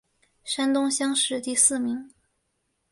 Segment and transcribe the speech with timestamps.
[0.43, 2.09] 山东乡试第四名。